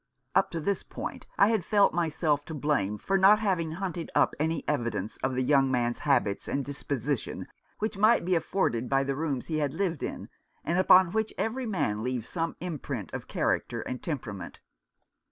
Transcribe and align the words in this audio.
Up 0.33 0.49
to 0.49 0.59
this 0.59 0.81
point 0.81 1.27
I 1.37 1.49
had 1.49 1.63
felt 1.63 1.93
myself 1.93 2.43
to 2.45 2.55
blame 2.55 2.97
for 2.97 3.19
not 3.19 3.37
having 3.37 3.73
hunted 3.73 4.09
up 4.15 4.33
any 4.39 4.67
evidence 4.67 5.17
of 5.17 5.35
the 5.35 5.43
young 5.43 5.69
man's 5.69 5.99
habits 5.99 6.47
and 6.47 6.65
disposition 6.65 7.45
which 7.77 7.99
might 7.99 8.25
be 8.25 8.33
afforded 8.33 8.89
by 8.89 9.03
the 9.03 9.15
rooms 9.15 9.45
he 9.45 9.59
had 9.59 9.75
lived 9.75 10.01
in, 10.01 10.27
and 10.65 10.79
upon 10.79 11.11
which 11.11 11.35
every 11.37 11.67
man 11.67 12.01
leaves 12.01 12.27
some 12.27 12.55
imprint 12.59 13.13
of 13.13 13.27
character 13.27 13.81
and 13.81 14.01
temperament. 14.01 14.59